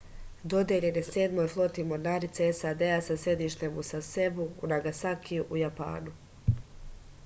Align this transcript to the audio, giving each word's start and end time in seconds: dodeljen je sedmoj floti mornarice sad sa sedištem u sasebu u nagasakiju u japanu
dodeljen 0.51 0.95
je 0.99 1.01
sedmoj 1.09 1.45
floti 1.55 1.85
mornarice 1.91 2.47
sad 2.61 2.81
sa 3.09 3.17
sedištem 3.25 3.77
u 3.83 3.85
sasebu 3.93 4.47
u 4.61 4.69
nagasakiju 4.75 5.45
u 5.49 5.61
japanu 5.65 6.17